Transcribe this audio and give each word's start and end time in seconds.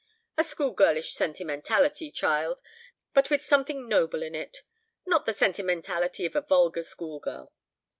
A 0.35 0.43
school 0.43 0.71
girlish 0.71 1.13
sentimentality, 1.13 2.09
child, 2.09 2.59
but 3.13 3.29
with 3.29 3.43
something 3.43 3.87
noble 3.87 4.23
in 4.23 4.33
it; 4.33 4.63
not 5.05 5.27
the 5.27 5.31
sentimentality 5.35 6.25
of 6.25 6.35
a 6.35 6.41
vulgar 6.41 6.81
schoolgirl. 6.81 7.53